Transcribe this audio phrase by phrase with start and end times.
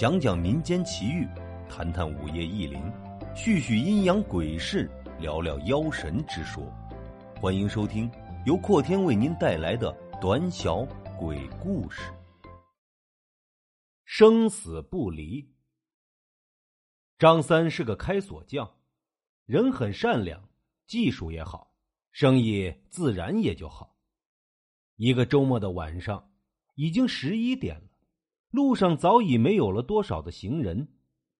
[0.00, 1.28] 讲讲民间奇遇，
[1.68, 2.90] 谈谈午夜异灵，
[3.36, 6.64] 叙叙阴阳鬼事，聊聊妖神之说。
[7.38, 8.10] 欢迎收听
[8.46, 10.86] 由阔天为您带来的短小
[11.18, 12.00] 鬼故事。
[14.06, 15.46] 生死不离。
[17.18, 18.72] 张三是个开锁匠，
[19.44, 20.48] 人很善良，
[20.86, 21.74] 技术也好，
[22.10, 23.98] 生意自然也就好。
[24.96, 26.26] 一个周末的晚上。
[26.76, 27.89] 已经十一点了，
[28.50, 30.88] 路上早已没有了多少的行人。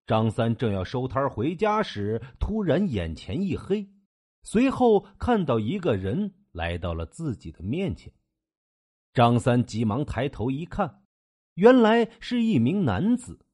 [0.07, 3.89] 张三正要收摊回家时，突然眼前一黑，
[4.43, 8.13] 随后看到一个人来到了自己的面前。
[9.13, 11.03] 张三急忙抬头一看，
[11.55, 13.45] 原来是一名男子，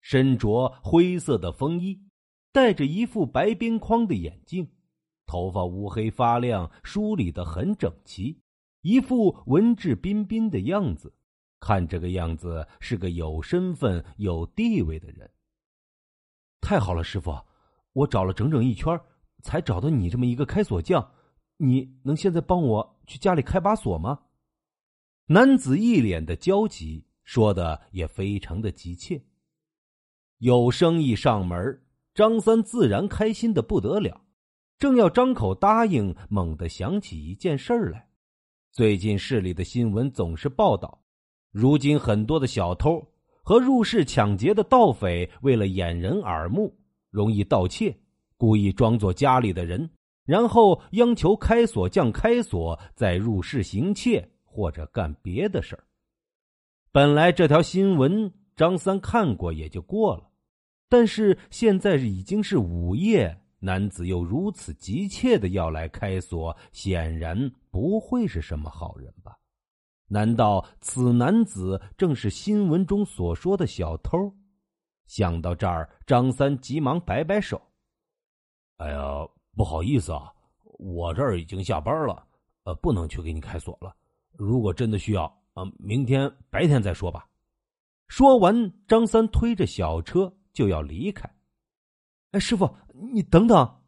[0.00, 2.00] 身着灰色的风衣，
[2.52, 4.70] 戴着一副白边框的眼镜，
[5.26, 8.40] 头发乌黑发亮，梳理的很整齐。
[8.82, 11.12] 一副文质彬彬的样子，
[11.60, 15.30] 看这个样子是个有身份、有地位的人。
[16.60, 17.38] 太好了，师傅，
[17.92, 19.00] 我找了整整一圈，
[19.42, 21.12] 才找到你这么一个开锁匠。
[21.58, 24.20] 你能现在帮我去家里开把锁吗？
[25.26, 29.24] 男子一脸的焦急，说的也非常的急切。
[30.38, 31.82] 有生意上门，
[32.14, 34.20] 张三自然开心的不得了，
[34.78, 38.10] 正要张口答应，猛地想起一件事儿来。
[38.70, 41.05] 最近市里的新闻总是报道，
[41.58, 43.02] 如今很多的小偷
[43.42, 46.76] 和入室抢劫的盗匪，为了掩人耳目，
[47.08, 47.96] 容易盗窃，
[48.36, 49.88] 故意装作家里的人，
[50.26, 55.82] 然后央求开锁匠开锁，再入室行窃或者干别的事儿。
[56.92, 60.28] 本来这条新闻张三看过也就过了，
[60.90, 63.34] 但是现在已经是午夜。
[63.60, 69.38] 男子又如此急切的要来开锁，显然不会是什么好人吧？
[70.08, 74.32] 难道此男子正是新闻中所说的小偷？
[75.06, 77.60] 想到这儿，张三急忙摆摆手
[78.78, 80.32] ：“哎呀，不好意思啊，
[80.78, 82.26] 我这儿已经下班了，
[82.64, 83.94] 呃，不能去给你开锁了。
[84.32, 85.24] 如果真的需要，
[85.54, 87.26] 呃，明天白天再说吧。”
[88.08, 91.28] 说完，张三推着小车就要离开。
[92.30, 92.72] 哎，师傅，
[93.12, 93.82] 你等等！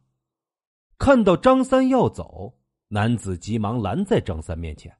[0.97, 2.53] 看到张三要走，
[2.89, 4.93] 男子急忙拦在张三面前：“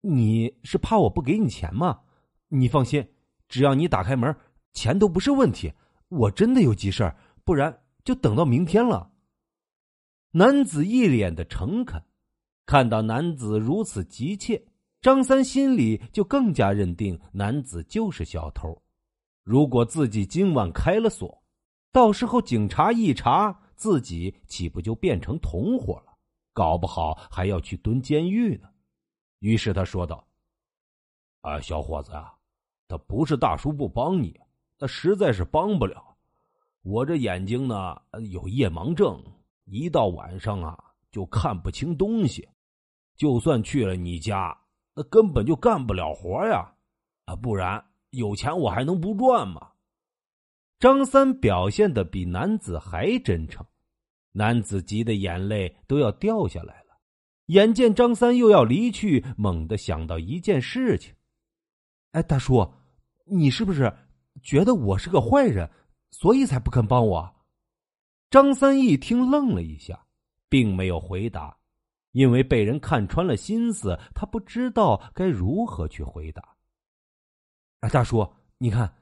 [0.00, 2.00] 你是怕我不给你钱吗？
[2.48, 3.06] 你放心，
[3.48, 4.34] 只要你打开门，
[4.72, 5.72] 钱都不是问题。
[6.08, 7.14] 我真的有急事
[7.44, 9.10] 不然就等到明天了。”
[10.32, 12.02] 男子一脸的诚恳，
[12.64, 14.62] 看到男子如此急切，
[15.00, 18.82] 张三心里就更加认定男子就是小偷。
[19.42, 21.42] 如果自己今晚开了锁，
[21.90, 26.18] 到时候警察一查，自己岂不就变成同伙了？
[26.52, 28.68] 搞不好还要去蹲监狱呢。
[29.38, 30.26] 于是他说道
[31.42, 32.34] ：“啊，小伙子啊，
[32.88, 34.38] 他不是大叔不帮你，
[34.78, 36.16] 那实在是帮不了。
[36.82, 38.00] 我这眼睛呢
[38.30, 39.22] 有夜盲症，
[39.64, 40.78] 一到晚上啊
[41.10, 42.48] 就看不清东西。
[43.16, 44.56] 就算去了你家，
[44.94, 46.72] 那根本就干不了活呀。
[47.24, 49.72] 啊，不然有钱我还能不赚吗？”
[50.80, 53.66] 张三表现的比男子还真诚，
[54.30, 56.87] 男子急得眼泪都要掉下来了。
[57.48, 61.14] 眼见张三又要离去，猛地想到一件事情
[62.12, 62.74] ：“哎，大叔，
[63.24, 63.92] 你是不是
[64.42, 65.70] 觉得我是个坏人，
[66.10, 67.34] 所以才不肯帮我？”
[68.28, 69.98] 张三一听，愣了一下，
[70.50, 71.56] 并没有回答，
[72.12, 76.42] 因为被人看穿了心思，他不知道该如何去回答。
[77.80, 78.92] 哎，大叔，你看，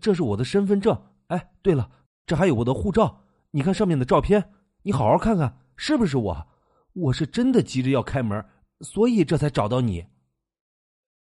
[0.00, 0.96] 这是我的身份证。
[1.26, 1.90] 哎，对了，
[2.24, 4.52] 这还有我的护照，你看上面的照片，
[4.82, 6.48] 你好好看看，是不是我？
[6.96, 8.42] 我是真的急着要开门，
[8.80, 10.02] 所以这才找到你。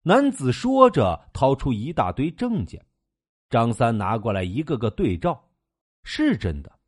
[0.02, 2.86] 男子说着，掏出一大堆证件，
[3.50, 5.50] 张三拿过来一个个对照，
[6.04, 6.80] 是真的。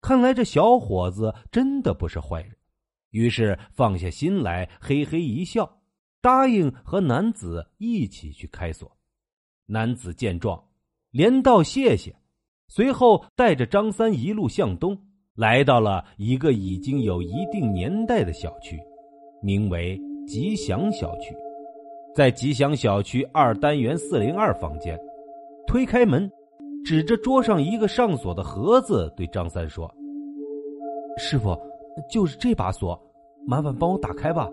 [0.00, 2.56] 看来这小伙子真的不是坏人，
[3.10, 5.82] 于是放下心来，嘿嘿一笑，
[6.20, 8.96] 答应和男子一起去开锁。
[9.66, 10.68] 男子见状，
[11.10, 12.14] 连道谢谢。
[12.68, 18.78] 随后带着张三一路向东，来到了一个已经有一定年代的小区，
[19.42, 21.34] 名为吉祥小区。
[22.14, 24.98] 在吉祥小区二单元四零二房间，
[25.66, 26.30] 推开门，
[26.84, 29.88] 指着桌上一个上锁的盒子，对张三说
[31.16, 31.56] ：“师傅，
[32.10, 33.00] 就是这把锁，
[33.46, 34.50] 麻烦帮我打开吧。”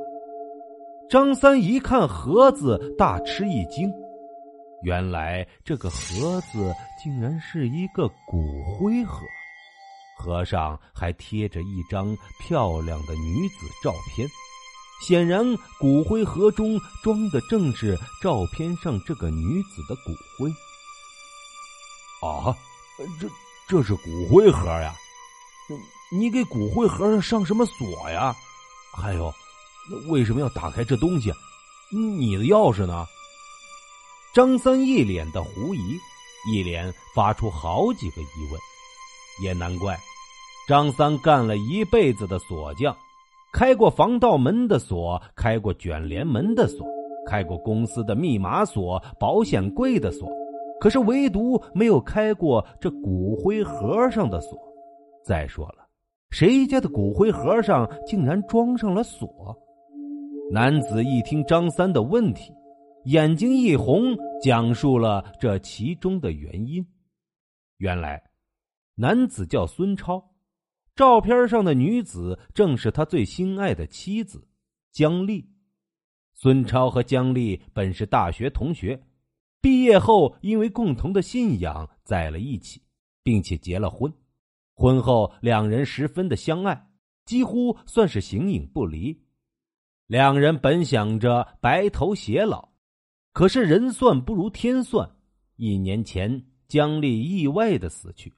[1.10, 3.92] 张三一看盒子，大吃一惊。
[4.84, 6.72] 原来这个盒子
[7.04, 8.38] 竟然是一个骨
[8.78, 9.26] 灰盒，
[10.18, 14.28] 盒上还贴着一张漂亮的女子照片，
[15.02, 15.46] 显然
[15.80, 20.50] 骨灰盒中装的正是照片上这个女子的骨灰。
[22.28, 22.56] 啊，
[23.20, 23.30] 这
[23.68, 24.96] 这是骨灰盒呀？
[26.12, 28.36] 你给骨灰盒上什么锁呀？
[28.94, 29.34] 还有，
[30.08, 31.32] 为什么要打开这东西？
[31.92, 33.06] 你的钥匙呢？
[34.34, 36.00] 张三一脸的狐疑，
[36.52, 38.60] 一连发出好几个疑问。
[39.44, 39.96] 也难怪，
[40.68, 42.96] 张三干了一辈子的锁匠，
[43.54, 46.86] 开过防盗门的锁，开过卷帘门的锁，
[47.26, 50.30] 开过公司的密码锁、保险柜的锁，
[50.80, 54.58] 可是唯独没有开过这骨灰盒上的锁。
[55.24, 55.88] 再说了，
[56.32, 59.56] 谁家的骨灰盒上竟然装上了锁？
[60.52, 62.54] 男子一听张三的问题，
[63.06, 66.86] 眼睛一红，讲述了这其中的原因。
[67.78, 68.27] 原来。
[69.00, 70.34] 男子叫孙超，
[70.96, 74.48] 照片上的女子正是他最心爱的妻子
[74.92, 75.48] 姜丽。
[76.34, 79.00] 孙超和姜丽本是大学同学，
[79.62, 82.82] 毕业后因为共同的信仰在了一起，
[83.22, 84.12] 并且结了婚。
[84.74, 86.90] 婚后两人十分的相爱，
[87.24, 89.16] 几乎算是形影不离。
[90.08, 92.70] 两人本想着白头偕老，
[93.32, 95.08] 可是人算不如天算，
[95.56, 98.34] 一年前姜丽意外的死去。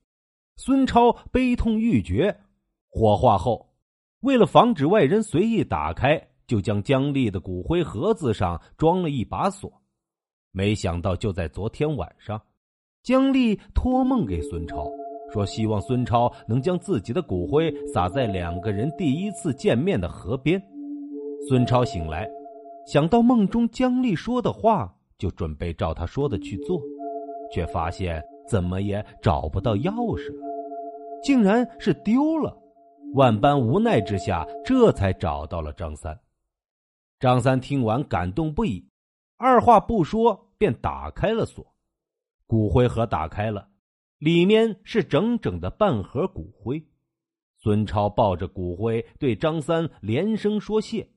[0.62, 2.36] 孙超悲痛欲绝，
[2.90, 3.66] 火化后，
[4.20, 9.72] 为了防止外人随意打开，就将姜丽的骨灰盒子上装了一把锁。
[10.52, 12.42] 没想到，就在昨天晚上，
[13.04, 14.86] 姜丽托梦给孙超，
[15.32, 20.62] 说希望孙超能将自己的骨灰撒在两个人第一次见面的河边。
[21.48, 22.30] 孙超醒来，
[22.86, 26.82] 想到梦中姜丽说的话，就准备照他说的去做，
[27.50, 30.49] 却发现怎么也找不到钥匙了。
[31.24, 32.58] 竟然是丢了，
[33.14, 36.20] 万般无奈之下，这才找到了张三。
[37.20, 38.90] 张三听完感动不已，
[39.38, 41.76] 二话不说便打开了锁，
[42.48, 43.70] 骨灰盒打开了，
[44.18, 46.86] 里面是整整的半盒骨灰。
[47.58, 51.12] 孙超抱着骨灰对张三连声说谢，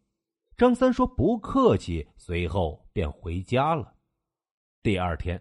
[0.56, 3.94] 张三说不客气，随后便回家了。
[4.82, 5.40] 第二天，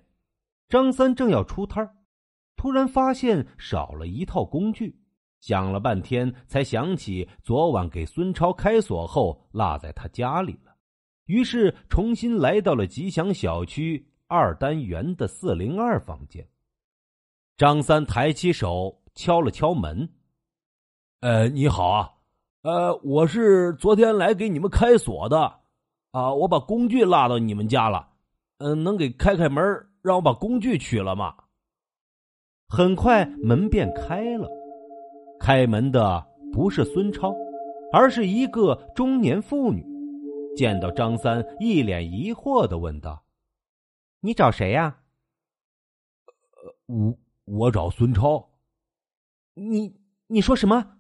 [0.70, 1.96] 张三正要出摊儿。
[2.62, 4.96] 突然发现少了一套工具，
[5.40, 10.72] 想了半天才想起昨晚给孙超开锁后落在他家里了，
[11.26, 16.48] 于是重新来到了吉祥小区二单元的四零二房间。
[17.58, 20.08] 张三抬起手敲了敲门
[21.22, 22.12] ：“呃，你好啊，
[22.62, 25.62] 呃，我是昨天来给你们开锁的，
[26.12, 28.08] 啊，我把工具落到你们家了，
[28.60, 29.64] 嗯，能给开开门，
[30.04, 31.34] 让我把工具取了吗？”
[32.74, 34.50] 很快门便开了，
[35.38, 37.36] 开门的不是孙超，
[37.92, 39.86] 而是一个中年妇女。
[40.56, 43.26] 见到张三，一脸疑惑的问道
[44.24, 45.02] ：“你找谁呀
[46.88, 48.52] ？”“我我找孙超。
[49.54, 49.94] ”“你
[50.28, 50.94] 你说什么？”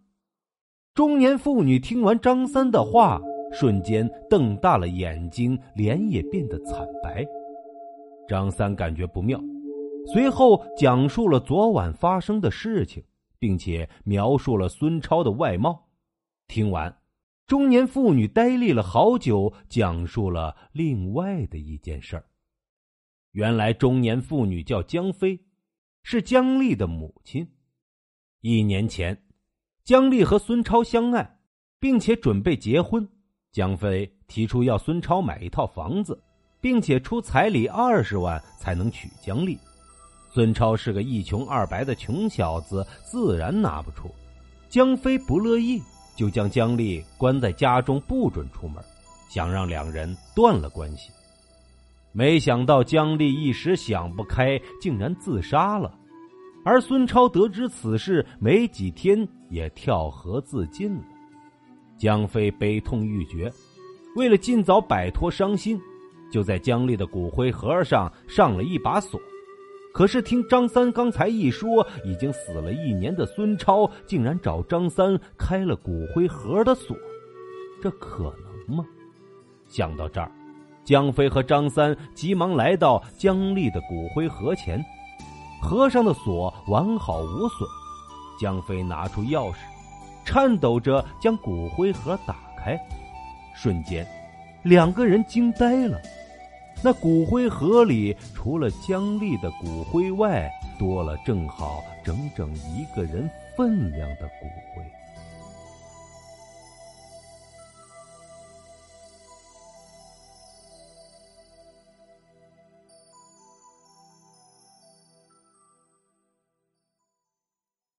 [0.93, 3.21] 中年妇女听完张三的话，
[3.53, 7.25] 瞬间瞪大了眼睛，脸也变得惨白。
[8.27, 9.41] 张三感觉不妙。
[10.05, 13.03] 随后讲述了昨晚发生的事情，
[13.39, 15.87] 并且描述了孙超的外貌。
[16.47, 16.95] 听完，
[17.47, 22.25] 中年妇女呆立了好久，讲述了另外的一件事儿。
[23.31, 25.39] 原来，中年妇女叫江飞，
[26.03, 27.47] 是姜丽的母亲。
[28.41, 29.23] 一年前，
[29.85, 31.39] 姜丽和孙超相爱，
[31.79, 33.07] 并且准备结婚。
[33.53, 36.21] 江飞提出要孙超买一套房子，
[36.59, 39.57] 并且出彩礼二十万才能娶姜丽。
[40.33, 44.09] 孙超是个一穷二白的穷小子，自然拿不出。
[44.69, 45.81] 江飞不乐意，
[46.15, 48.81] 就将姜丽关在家中，不准出门，
[49.29, 51.11] 想让两人断了关系。
[52.13, 55.93] 没想到姜丽一时想不开，竟然自杀了。
[56.63, 61.03] 而孙超得知此事，没几天也跳河自尽了。
[61.97, 63.51] 江飞悲痛欲绝，
[64.15, 65.77] 为了尽早摆脱伤心，
[66.31, 69.19] 就在姜丽的骨灰盒上上了一把锁。
[69.93, 76.95] 可是听张三刚才一说，已经死了一年的孙超竟然找张三开了骨灰盒的锁，
[77.81, 78.33] 这可
[78.67, 78.85] 能吗？
[79.67, 80.31] 想到这儿，
[80.83, 84.83] 江飞和张三急忙来到姜丽的骨灰盒前，
[85.61, 87.69] 盒上的锁完好无损。
[88.39, 89.57] 江飞拿出钥匙，
[90.25, 92.79] 颤抖着将骨灰盒打开，
[93.55, 94.07] 瞬间，
[94.63, 95.99] 两个人惊呆了。
[96.83, 100.49] 那骨灰盒里除了姜丽的骨灰外，
[100.79, 104.83] 多了正好整整一个人分量的骨灰。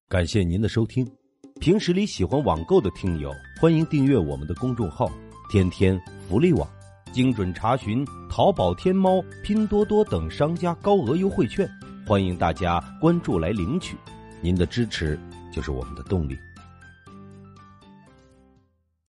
[0.08, 1.10] 感谢您的收听。
[1.58, 5.08] 平时里喜欢网购的听友，欢迎订阅我们的公众号
[5.50, 5.98] “天天
[6.28, 6.68] 福利网”，
[7.12, 11.68] 精准查询淘宝、天猫、拼多多等商家高额优惠券。
[12.06, 13.96] 欢迎大家关注来领取，
[14.40, 15.20] 您的支持
[15.52, 16.38] 就是我们的动力。